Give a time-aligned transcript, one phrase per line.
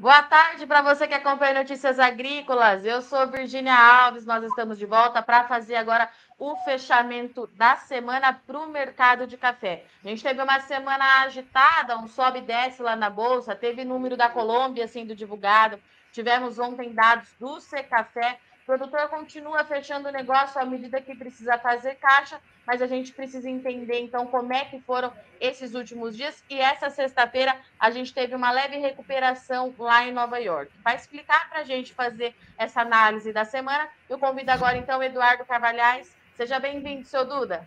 [0.00, 2.84] Boa tarde para você que acompanha Notícias Agrícolas.
[2.84, 4.24] Eu sou Virginia Alves.
[4.24, 9.36] Nós estamos de volta para fazer agora o fechamento da semana para o mercado de
[9.36, 9.84] café.
[10.04, 14.16] A gente teve uma semana agitada, um sobe e desce lá na bolsa, teve número
[14.16, 15.80] da Colômbia sendo divulgado,
[16.12, 18.38] tivemos ontem dados do Secafé
[18.68, 22.38] produtor continua fechando o negócio à medida que precisa fazer caixa,
[22.68, 25.10] mas a gente precisa entender então como é que foram
[25.40, 26.44] esses últimos dias.
[26.50, 30.70] E essa sexta-feira a gente teve uma leve recuperação lá em Nova York.
[30.84, 33.88] Vai explicar para a gente fazer essa análise da semana.
[34.06, 36.14] Eu convido agora então o Eduardo Carvalhais.
[36.34, 37.66] Seja bem-vindo, seu Duda.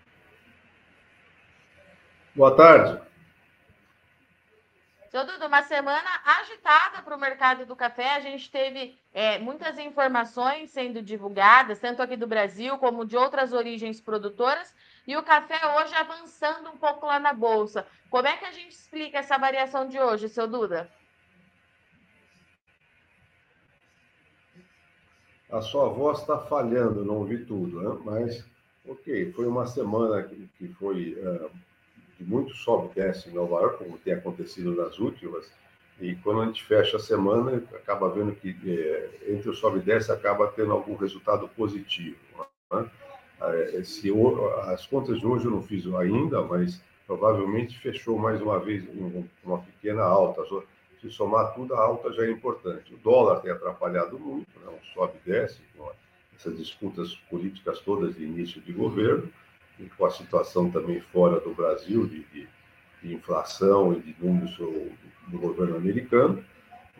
[2.36, 3.02] Boa tarde.
[5.12, 8.16] Seu Dudu, uma semana agitada para o mercado do café.
[8.16, 13.52] A gente teve é, muitas informações sendo divulgadas, tanto aqui do Brasil como de outras
[13.52, 14.74] origens produtoras,
[15.08, 17.86] e o café hoje avançando um pouco lá na Bolsa.
[18.10, 20.90] Como é que a gente explica essa variação de hoje, seu Duda?
[25.50, 28.02] A sua voz está falhando, não ouvi tudo, né?
[28.06, 28.46] mas
[28.88, 31.14] ok, foi uma semana que, foi.
[31.16, 31.52] Uh
[32.22, 35.52] de muito sobe e desce em Nova York, como tem acontecido nas últimas,
[36.00, 39.82] e quando a gente fecha a semana, acaba vendo que é, entre o sobe e
[39.82, 42.18] desce acaba tendo algum resultado positivo.
[42.72, 42.90] Né?
[43.42, 44.12] É, esse,
[44.68, 48.84] as contas de hoje eu não fiz ainda, mas provavelmente fechou mais uma vez
[49.44, 50.44] uma pequena alta.
[51.02, 52.94] Se somar tudo, a alta já é importante.
[52.94, 54.72] O dólar tem atrapalhado muito, né?
[54.94, 55.92] sobe e desce, com
[56.36, 59.28] essas disputas políticas todas de início de governo
[59.80, 62.48] e com a situação também fora do Brasil, de, de,
[63.02, 64.92] de inflação e de números do,
[65.28, 66.44] do governo americano,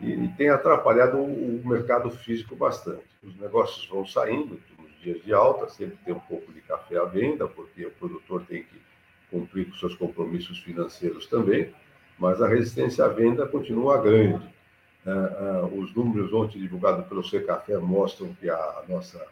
[0.00, 3.04] e, e, tem atrapalhado o, o, mercado físico bastante.
[3.22, 4.58] Os negócios vão saindo
[5.02, 8.62] dias de alta, sempre tem um pouco de café à venda, porque o produtor tem
[8.62, 8.80] que
[9.30, 11.74] cumprir com seus compromissos financeiros também,
[12.18, 14.52] mas a resistência à venda continua grande.
[15.04, 19.26] Uh, uh, os números ontem divulgados pelo Secafé mostram que a nossa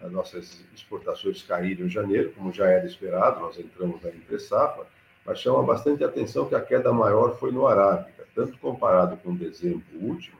[0.00, 4.36] as nossas exportações caíram em janeiro, como já era esperado, nós entramos na entre
[5.26, 9.84] mas chama bastante atenção que a queda maior foi no Arábica, tanto comparado com dezembro
[9.94, 10.38] último,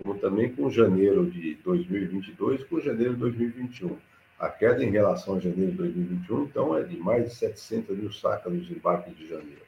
[0.00, 3.98] como também com janeiro de 2022 com janeiro de 2021.
[4.42, 8.10] A queda em relação a janeiro de 2021, então, é de mais de 700 mil
[8.10, 9.62] sacas nos embarques de janeiro.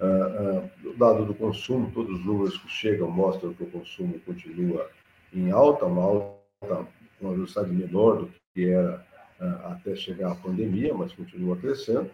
[0.00, 4.18] Ah, ah, do lado do consumo, todos os números que chegam mostram que o consumo
[4.20, 4.90] continua
[5.34, 6.88] em alta, uma alta,
[7.20, 9.04] uma velocidade menor do que era
[9.38, 12.10] ah, até chegar a pandemia, mas continua crescendo.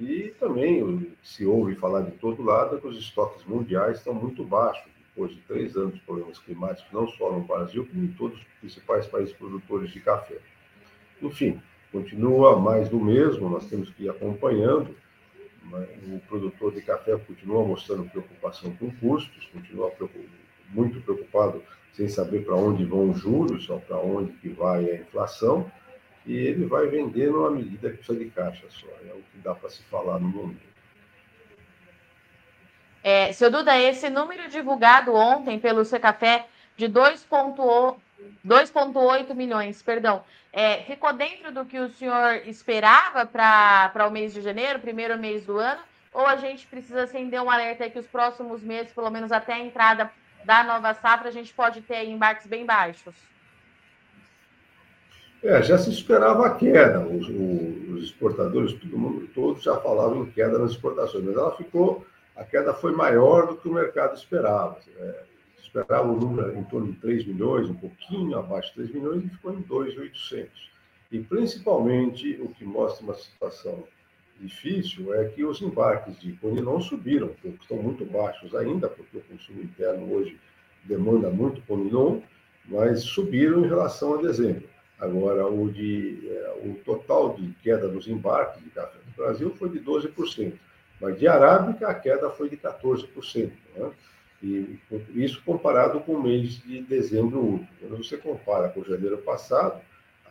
[0.00, 4.42] E também se ouve falar de todo lado é que os estoques mundiais estão muito
[4.42, 8.36] baixos, depois de três anos de problemas climáticos, não só no Brasil, como em todos
[8.36, 10.36] os principais países produtores de café.
[11.22, 11.60] Enfim,
[11.92, 14.96] continua mais do mesmo, nós temos que ir acompanhando.
[16.12, 19.92] O produtor de café continua mostrando preocupação com custos, continua
[20.70, 24.96] muito preocupado sem saber para onde vão os juros, ou para onde que vai a
[24.96, 25.70] inflação,
[26.26, 28.86] e ele vai vendendo à medida que precisa de caixa só.
[29.08, 30.70] É o que dá para se falar no momento.
[33.02, 37.96] É, seu Duda, esse número divulgado ontem pelo Secafé de 2,8
[39.34, 40.22] milhões, perdão,
[40.52, 45.44] é, ficou dentro do que o senhor esperava para o mês de janeiro, primeiro mês
[45.44, 45.80] do ano?
[46.12, 49.52] Ou a gente precisa acender um alerta aí que os próximos meses, pelo menos até
[49.52, 50.10] a entrada
[50.44, 53.14] da nova safra, a gente pode ter embarques bem baixos?
[55.42, 57.00] É, já se esperava a queda.
[57.00, 62.04] Os, os, exportadores, todo mundo, todos já falavam em queda nas exportações, mas ela ficou,
[62.34, 64.78] a queda foi maior do que o mercado esperava.
[64.98, 65.22] É,
[65.62, 69.28] esperava um número em torno de 3 milhões, um pouquinho abaixo de 3 milhões, e
[69.28, 70.70] ficou em 2,800.
[71.12, 73.84] E principalmente o que mostra uma situação
[74.40, 79.62] difícil é que os embarques de cone subiram, estão muito baixos ainda, porque o consumo
[79.62, 80.38] interno hoje
[80.84, 82.20] demanda muito Coninon,
[82.64, 84.68] mas subiram em relação a dezembro.
[84.98, 89.70] Agora, o, de, é, o total de queda dos embarques de café no Brasil foi
[89.70, 90.52] de 12%,
[91.00, 93.50] mas de arábica a queda foi de 14%.
[93.76, 93.90] Né?
[94.42, 94.78] E
[95.14, 97.68] isso comparado com o mês de dezembro último.
[97.78, 99.80] Quando você compara com janeiro passado,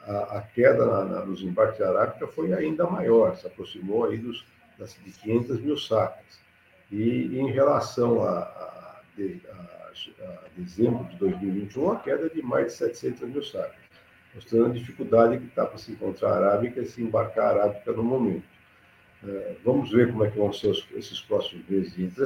[0.07, 4.45] a, a queda na, na, nos embarques arábica foi ainda maior, se aproximou aí dos,
[4.77, 6.39] das, de 500 mil sacas.
[6.91, 9.69] E, em relação a, a, de, a,
[10.57, 13.79] dezembro de 2021, a queda é de mais de 700 mil sacas,
[14.33, 18.44] mostrando a dificuldade que está para se encontrar arábica e se embarcar arábica no momento.
[19.23, 22.23] É, vamos ver como é que vão ser os, esses próximos meses de entre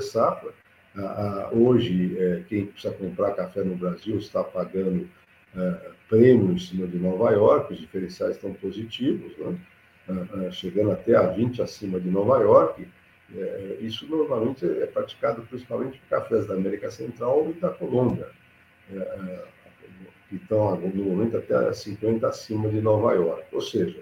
[0.94, 1.50] safra.
[1.58, 5.10] hoje, é, quem precisa comprar café no Brasil está pagando
[5.56, 9.58] é, prêmio em cima de Nova York, os diferenciais estão positivos, né?
[10.08, 12.86] É, é, chegando até a 20 acima de Nova York.
[13.80, 18.28] isso normalmente é praticado principalmente por cafés da América Central e da Colômbia.
[18.92, 19.54] é,
[20.34, 23.44] que estão no momento até 50 acima de Nova York.
[23.52, 24.00] Ou seja,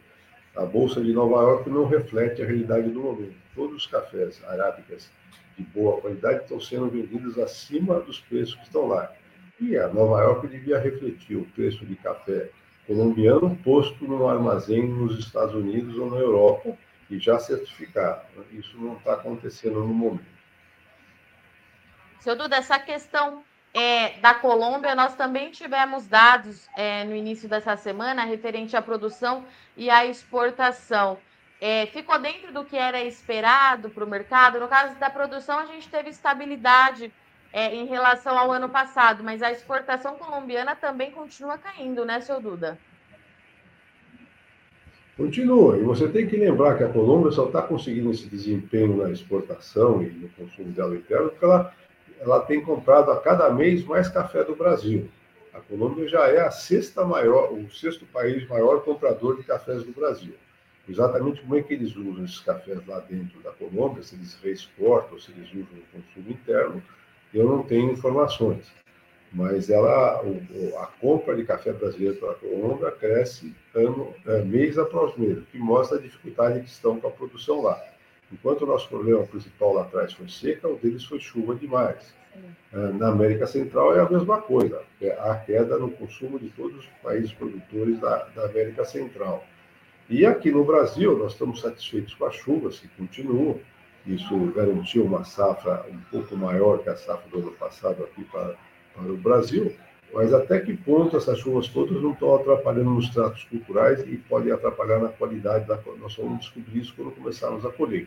[0.56, 3.36] a Bolsa de Nova York não reflete a realidade do momento.
[3.54, 5.10] Todos os cafés arábicas
[5.57, 9.12] de boa qualidade estão sendo vendidos acima dos preços que estão lá.
[9.59, 12.50] E a Nova York devia refletir o preço de café
[12.88, 16.75] colombiano posto no armazém nos Estados Unidos ou na Europa
[17.09, 18.21] e já certificado.
[18.51, 20.25] Isso não está acontecendo no momento.
[22.19, 23.44] Seu Duda, essa questão
[23.74, 29.45] é, da Colômbia, nós também tivemos dados é, no início dessa semana referente à produção
[29.77, 31.18] e à exportação.
[31.62, 34.60] É, ficou dentro do que era esperado para o mercado.
[34.60, 37.13] No caso da produção, a gente teve estabilidade
[37.54, 42.42] é, em relação ao ano passado, mas a exportação colombiana também continua caindo, né, seu
[42.42, 42.80] Duda?
[45.16, 45.78] Continua.
[45.78, 50.02] E você tem que lembrar que a Colômbia só está conseguindo esse desempenho na exportação
[50.02, 51.72] e no consumo dela interno porque ela,
[52.19, 55.08] ela tem comprado a cada mês mais café do Brasil.
[55.54, 59.92] A Colômbia já é a sexta maior, o sexto país maior comprador de cafés do
[59.92, 60.34] Brasil.
[60.89, 65.19] Exatamente como é que eles usam esses cafés lá dentro da Colômbia, se eles reexportam,
[65.19, 66.83] se eles usam no consumo interno,
[67.33, 68.72] eu não tenho informações,
[69.31, 70.22] mas ela,
[70.80, 75.57] a compra de café brasileiro pela Colômbia cresce ano, é, mês após mês, o que
[75.57, 77.81] mostra a dificuldade que estão com a produção lá.
[78.31, 82.13] Enquanto o nosso problema principal lá atrás foi seca, o deles foi chuva demais.
[82.74, 86.80] É, na América Central é a mesma coisa, é a queda no consumo de todos
[86.80, 89.45] os países produtores da, da América Central.
[90.12, 93.58] E aqui no Brasil, nós estamos satisfeitos com as chuvas que continuam,
[94.06, 98.58] isso garantiu uma safra um pouco maior que a safra do ano passado aqui para,
[98.94, 99.74] para o Brasil.
[100.13, 104.52] Mas até que ponto essas chuvas todas não estão atrapalhando nos tratos culturais e podem
[104.52, 108.06] atrapalhar na qualidade da Nós vamos descobrir isso quando começarmos a colher.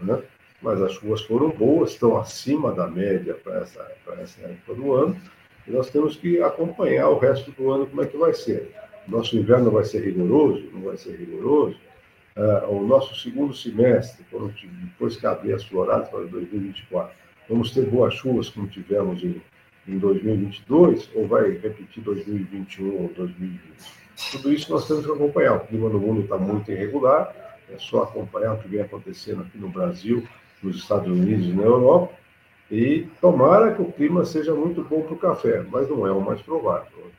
[0.00, 0.22] Né?
[0.62, 4.94] Mas as chuvas foram boas, estão acima da média para essa, para essa época do
[4.94, 5.20] ano,
[5.68, 8.74] e nós temos que acompanhar o resto do ano como é que vai ser.
[9.08, 10.68] Nosso inverno vai ser rigoroso?
[10.72, 11.76] Não vai ser rigoroso?
[12.36, 14.52] uh, o nosso segundo semestre, quando,
[14.84, 17.14] depois que abrir as floradas para 2024,
[17.48, 19.40] vamos ter boas chuvas como tivemos em,
[19.88, 23.60] em 2022 ou vai repetir 2021 ou 2020?
[24.32, 25.56] Tudo isso nós temos que acompanhar.
[25.56, 27.34] O clima no mundo está muito irregular,
[27.70, 30.26] é só acompanhar o que vem acontecendo aqui no Brasil,
[30.62, 32.14] nos Estados Unidos e na Europa.
[32.70, 36.20] E tomara que o clima seja muito bom para o café, mas não é o
[36.20, 37.12] mais provável.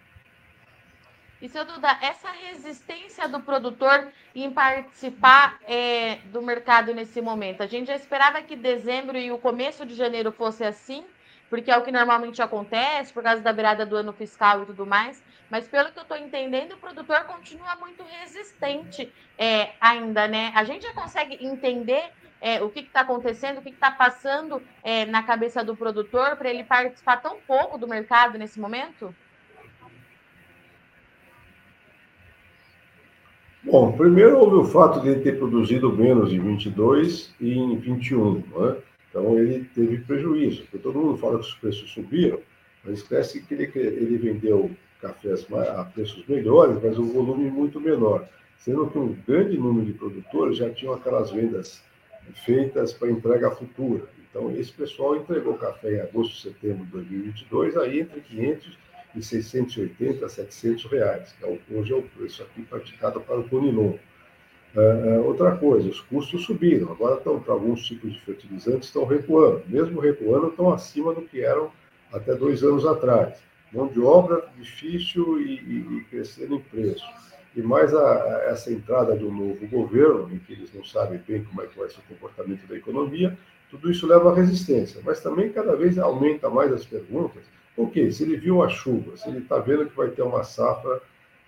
[1.40, 7.68] E, seu Duda, essa resistência do produtor em participar é, do mercado nesse momento, a
[7.68, 11.06] gente já esperava que dezembro e o começo de janeiro fosse assim,
[11.48, 14.84] porque é o que normalmente acontece, por causa da virada do ano fiscal e tudo
[14.84, 20.52] mais, mas pelo que eu estou entendendo, o produtor continua muito resistente é, ainda, né?
[20.56, 22.12] A gente já consegue entender
[22.42, 26.50] é, o que está acontecendo, o que está passando é, na cabeça do produtor para
[26.50, 29.16] ele participar tão pouco do mercado nesse momento?
[33.70, 38.36] Bom, primeiro houve o fato de ele ter produzido menos em 22 e em 21,
[38.36, 38.78] né?
[39.10, 42.40] então ele teve prejuízo, porque todo mundo fala que os preços subiram,
[42.82, 44.72] mas esquece que ele, ele vendeu
[45.02, 48.26] cafés a preços melhores, mas um volume muito menor,
[48.58, 51.84] sendo que um grande número de produtores já tinham aquelas vendas
[52.46, 54.06] feitas para entrega futura.
[54.30, 58.78] Então, esse pessoal entregou café em agosto, setembro de 2022, aí entre 500
[59.14, 63.48] de 680 a 700 reais, que é hoje é o preço aqui praticado para o
[63.48, 63.94] Conilon.
[64.76, 69.06] Uh, uh, outra coisa, os custos subiram, agora estão para alguns tipos de fertilizantes estão
[69.06, 71.72] recuando, mesmo recuando estão acima do que eram
[72.14, 73.42] até dois anos atrás.
[73.74, 77.06] Mão de obra difícil e, e, e crescendo em preço.
[77.56, 81.44] E mais a, a, essa entrada um novo governo, em que eles não sabem bem
[81.44, 83.38] como é que vai ser o comportamento da economia,
[83.70, 85.02] tudo isso leva à resistência.
[85.04, 87.44] Mas também cada vez aumenta mais as perguntas
[87.78, 91.00] Ok, se ele viu a chuva, se ele está vendo que vai ter uma safra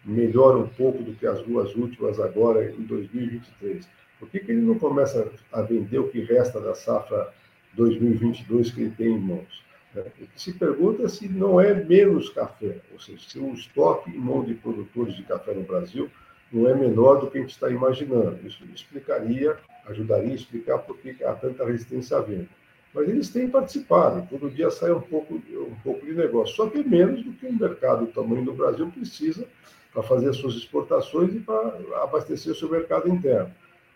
[0.06, 4.62] melhor um pouco do que as duas últimas agora em 2023, por que, que ele
[4.62, 7.34] não começa a vender o que resta da safra
[7.74, 9.66] 2022 que ele tem em mãos?
[9.96, 13.52] É, o que se pergunta é se não é menos café, ou seja, se o
[13.52, 16.12] estoque em mão de produtores de café no Brasil
[16.52, 18.38] não é menor do que a gente está imaginando.
[18.46, 19.58] Isso explicaria,
[19.88, 22.59] ajudaria a explicar por que há tanta resistência à venda
[22.94, 24.28] mas eles têm participado.
[24.30, 27.58] Todo dia sai um pouco, um pouco de negócio, só que menos do que um
[27.58, 29.48] mercado do tamanho do Brasil precisa
[29.94, 33.52] para fazer suas exportações e para abastecer o seu mercado interno.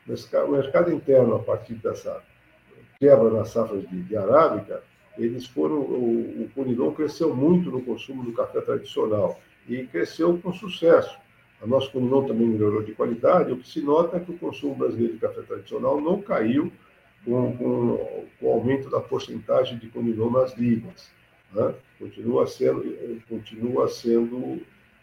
[0.08, 2.22] O mercado interno, a partir dessa
[3.00, 4.84] quebra nas safras de, de arábica,
[5.18, 10.52] eles foram, o, o Conilon cresceu muito no consumo do café tradicional e cresceu com
[10.54, 11.18] sucesso.
[11.62, 13.52] A nossa Conilon também melhorou de qualidade.
[13.52, 16.72] O que se nota é que o consumo brasileiro de café tradicional não caiu
[17.26, 21.12] com, com, com o aumento da porcentagem de conilon nas ligas.
[21.52, 21.74] Né?
[22.00, 24.38] Continua sendo, continua sendo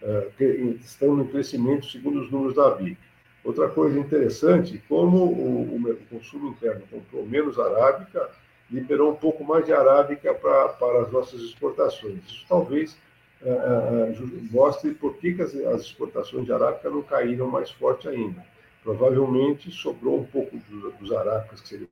[0.02, 2.98] uh, estão em crescimento segundo os números da BIC.
[3.42, 8.30] Outra coisa interessante, como o, o, consumo interno comprou menos arábica,
[8.70, 12.18] liberou um pouco mais de arábica para, para as nossas exportações.
[12.26, 12.98] Isso talvez
[13.40, 18.08] uh, uh, mostre por que, que as, as, exportações de arábica não caíram mais forte
[18.08, 18.44] ainda.
[18.82, 21.88] Provavelmente sobrou um pouco dos, dos arábicas que seriam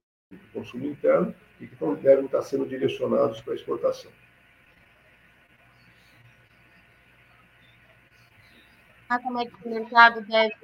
[0.52, 4.10] consumo interno e que então devem estar sendo direcionados para a exportação.
[9.08, 10.54] Ah, como é que o mercado deve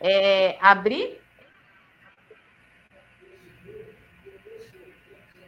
[0.00, 1.20] é, abrir?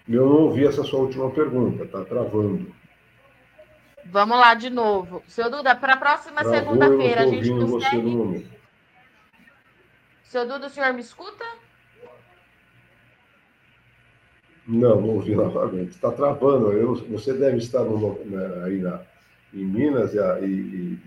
[0.06, 2.74] Eu não ouvi essa sua última pergunta, está travando.
[4.04, 5.24] Vamos lá de novo.
[5.26, 8.50] Seu Duda, para a próxima segunda-feira, a gente consegue.
[10.24, 11.44] Seu Duda, o senhor me escuta?
[14.66, 15.90] Não, não ouvi novamente.
[15.90, 16.72] Está travando.
[16.72, 19.00] Eu, você deve estar no, né, aí na,
[19.52, 20.98] em Minas e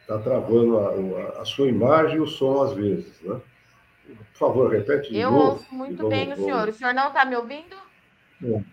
[0.00, 3.40] está travando a, a, sua imagem e o som às vezes, né?
[4.32, 5.50] Por favor, repete Eu novo.
[5.52, 6.60] Ouço muito vamos, bem o senhor.
[6.60, 6.76] Vamos...
[6.76, 7.76] O senhor não está me ouvindo?
[8.40, 8.64] Não.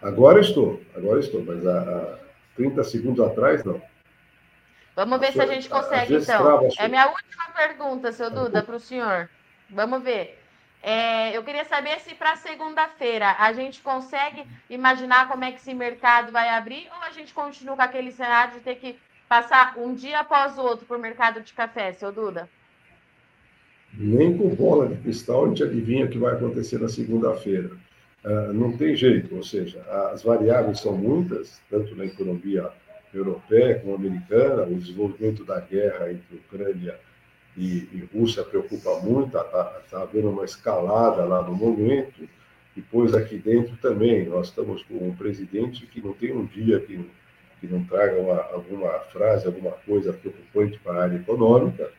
[0.00, 2.18] Agora estou, agora estou, mas há,
[2.54, 3.80] 30 segundos atrás, não.
[4.94, 6.68] Vamos ver se a gente consegue, então.
[6.78, 9.30] É minha última pergunta, seu Duda, para o senhor.
[9.70, 10.38] Vamos ver.
[10.82, 15.74] É, eu queria saber se para segunda-feira a gente consegue imaginar como é que esse
[15.74, 18.96] mercado vai abrir ou a gente continua com aquele cenário de ter que
[19.28, 22.48] passar um dia após o outro por mercado de café, seu Duda?
[23.92, 27.70] Nem com bola de cristal a gente adivinha o que vai acontecer na segunda-feira.
[28.24, 29.80] Uh, não tem jeito, ou seja,
[30.12, 32.70] as variáveis são muitas, tanto na economia
[33.12, 36.98] europeia como americana, o desenvolvimento da guerra entre Ucrânia
[37.58, 42.28] e, e Rússia preocupa muito, está tá, tá havendo uma escalada lá no momento.
[42.74, 47.04] Depois, aqui dentro também, nós estamos com um presidente que não tem um dia que,
[47.60, 51.90] que não traga uma, alguma frase, alguma coisa preocupante para a área econômica,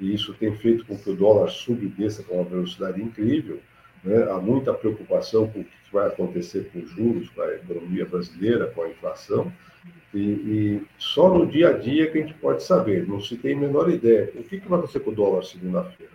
[0.00, 3.60] e isso tem feito com que o dólar suba e desça com uma velocidade incrível.
[4.02, 4.28] Né?
[4.28, 8.66] Há muita preocupação com o que vai acontecer com os juros, com a economia brasileira,
[8.66, 9.52] com a inflação.
[10.14, 13.56] E, e, só no dia a dia que a gente pode saber, não se tem
[13.56, 14.30] a menor ideia.
[14.36, 16.12] O que, que vai acontecer com o dólar segunda-feira?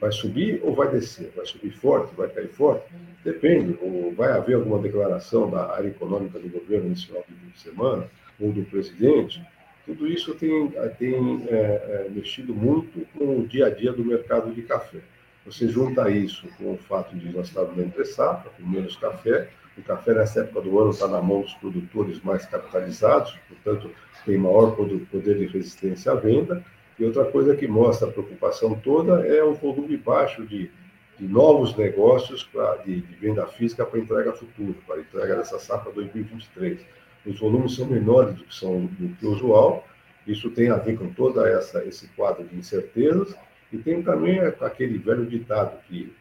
[0.00, 1.30] Vai subir ou vai descer?
[1.36, 2.14] Vai subir forte?
[2.16, 2.84] Vai cair forte?
[3.24, 3.78] Depende.
[3.82, 8.50] Ou vai haver alguma declaração da área econômica do governo nesse final de semana, ou
[8.50, 9.40] do presidente?
[9.86, 14.52] Tudo isso tem, tem é, é, mexido muito com o dia a dia do mercado
[14.52, 14.98] de café.
[15.44, 19.82] Você junta isso com o fato de nós estarmos na entre com menos café, o
[19.82, 23.90] café nessa época do ano está na mão dos produtores mais capitalizados, portanto,
[24.24, 26.62] tem maior poder de resistência à venda.
[26.98, 30.70] E outra coisa que mostra a preocupação toda é o volume baixo de,
[31.18, 35.90] de novos negócios pra, de, de venda física para entrega futura, para entrega dessa safra
[35.92, 36.80] 2023.
[37.24, 39.86] Os volumes são menores do que, são, do que o usual,
[40.26, 43.34] isso tem a ver com todo esse quadro de incertezas,
[43.72, 46.12] e tem também aquele velho ditado que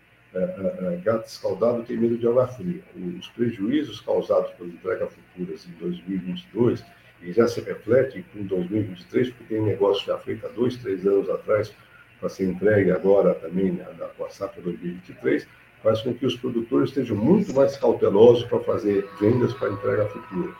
[1.04, 2.82] gato escaldado tem medo de água fria.
[3.20, 6.84] Os prejuízos causados pelas entregas futuras em 2022
[7.22, 11.30] e já se reflete em 2023, porque tem negócio já feito há dois, três anos
[11.30, 11.74] atrás
[12.20, 15.48] para ser entregue agora também na, na safra 2023,
[15.82, 20.52] faz com que os produtores estejam muito mais cautelosos para fazer vendas para entrega futura.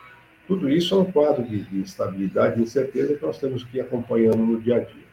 [0.48, 3.82] Tudo isso é um quadro de, de instabilidade e incerteza que nós temos que ir
[3.82, 5.09] acompanhando no dia a dia.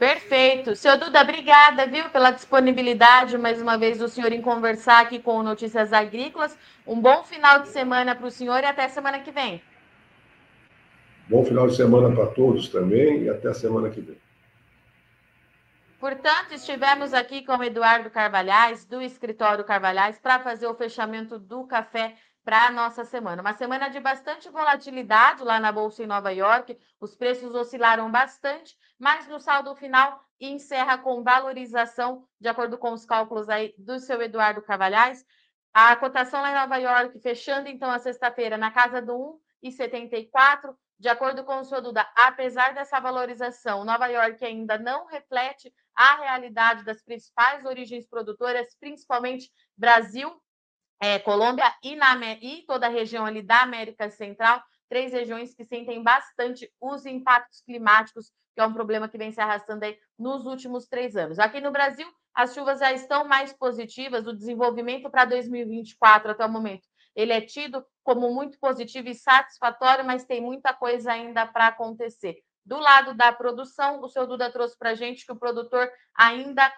[0.00, 0.74] Perfeito.
[0.74, 5.42] Seu Duda, obrigada, viu, pela disponibilidade mais uma vez do senhor em conversar aqui com
[5.42, 6.56] Notícias Agrícolas.
[6.86, 9.62] Um bom final de semana para o senhor e até semana que vem.
[11.28, 14.16] Bom final de semana para todos também e até a semana que vem.
[15.98, 21.64] Portanto, estivemos aqui com o Eduardo Carvalhais, do Escritório Carvalhais, para fazer o fechamento do
[21.64, 23.42] café para a nossa semana.
[23.42, 28.76] Uma semana de bastante volatilidade lá na Bolsa em Nova York, os preços oscilaram bastante,
[28.98, 34.20] mas no saldo final encerra com valorização, de acordo com os cálculos aí do seu
[34.22, 35.24] Eduardo Carvalhais.
[35.72, 41.08] A cotação lá em Nova York, fechando então a sexta-feira na casa do 1,74, de
[41.08, 46.84] acordo com o seu Duda, apesar dessa valorização, Nova York ainda não reflete a realidade
[46.84, 50.30] das principais origens produtoras, principalmente Brasil,
[51.00, 55.64] é, Colômbia e, na, e toda a região ali da América Central, três regiões que
[55.64, 60.44] sentem bastante os impactos climáticos, que é um problema que vem se arrastando aí nos
[60.44, 61.38] últimos três anos.
[61.38, 66.50] Aqui no Brasil, as chuvas já estão mais positivas, o desenvolvimento para 2024 até o
[66.50, 66.86] momento.
[67.14, 72.36] Ele é tido como muito positivo e satisfatório, mas tem muita coisa ainda para acontecer.
[72.64, 76.70] Do lado da produção, o seu Duda trouxe para a gente que o produtor ainda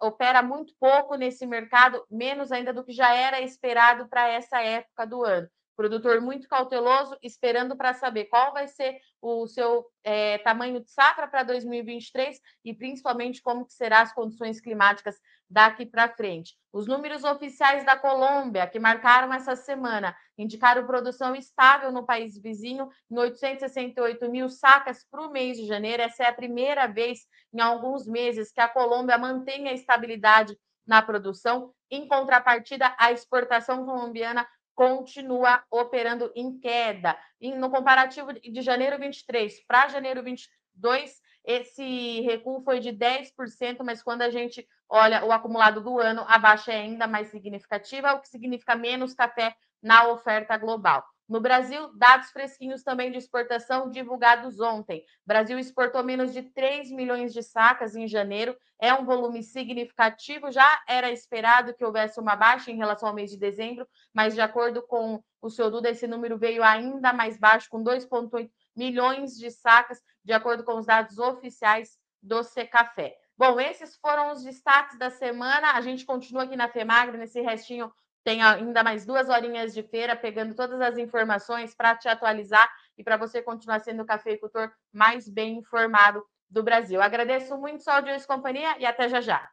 [0.00, 5.06] opera muito pouco nesse mercado, menos ainda do que já era esperado para essa época
[5.06, 5.48] do ano.
[5.74, 11.26] Produtor muito cauteloso, esperando para saber qual vai ser o seu é, tamanho de safra
[11.26, 15.18] para 2023 e principalmente como que serão as condições climáticas
[15.50, 16.56] daqui para frente.
[16.72, 22.88] Os números oficiais da Colômbia, que marcaram essa semana, indicaram produção estável no país vizinho
[23.10, 26.02] em 868 mil sacas para o mês de janeiro.
[26.02, 31.02] Essa é a primeira vez em alguns meses que a Colômbia mantém a estabilidade na
[31.02, 31.72] produção.
[31.90, 37.18] Em contrapartida, a exportação colombiana continua operando em queda.
[37.40, 44.22] no comparativo de janeiro 23 para janeiro 22, esse recuo foi de 10%, mas quando
[44.22, 48.28] a gente olha o acumulado do ano, a baixa é ainda mais significativa, o que
[48.28, 51.04] significa menos café na oferta global.
[51.28, 54.98] No Brasil, dados fresquinhos também de exportação divulgados ontem.
[55.24, 60.50] O Brasil exportou menos de 3 milhões de sacas em janeiro, é um volume significativo.
[60.50, 64.40] Já era esperado que houvesse uma baixa em relação ao mês de dezembro, mas de
[64.40, 69.52] acordo com o seu Duda, esse número veio ainda mais baixo, com 2,8 milhões de
[69.52, 73.16] sacas, de acordo com os dados oficiais do Secafé.
[73.40, 75.72] Bom, esses foram os destaques da semana.
[75.72, 77.90] A gente continua aqui na FEMAGRE, nesse restinho
[78.22, 83.02] tem ainda mais duas horinhas de feira, pegando todas as informações para te atualizar e
[83.02, 87.00] para você continuar sendo o cafeicultor mais bem informado do Brasil.
[87.00, 89.50] Agradeço muito sua audiência e companhia e até já já.